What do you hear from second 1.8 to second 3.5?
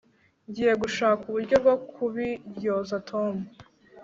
kubiryoza tom